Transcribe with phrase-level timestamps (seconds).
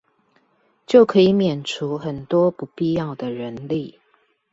[0.87, 3.99] 就可以免除很多不必要的人力